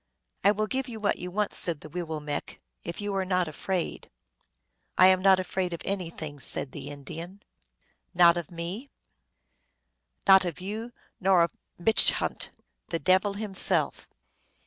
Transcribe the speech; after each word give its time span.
"I 0.43 0.49
will 0.49 0.65
give 0.65 0.87
you 0.89 0.99
what 0.99 1.19
you 1.19 1.29
want," 1.29 1.53
said 1.53 1.81
the 1.81 1.89
Wee 1.89 2.01
willmekq," 2.01 2.57
if 2.83 2.99
you 3.01 3.13
are 3.13 3.23
not 3.23 3.47
afraid."" 3.47 4.09
I 4.97 5.05
am 5.05 5.21
not 5.21 5.39
afraid 5.39 5.73
of 5.73 5.81
anything," 5.85 6.39
said 6.39 6.71
the 6.71 6.89
Indian." 6.89 7.43
Not 8.15 8.35
of 8.35 8.49
me?"" 8.49 8.89
Not 10.27 10.43
of 10.43 10.59
you 10.59 10.91
nor 11.19 11.43
of 11.43 11.51
Mitche 11.79 12.13
hant, 12.13 12.49
the 12.89 12.97
devil 12.97 13.33
himself." 13.35 14.09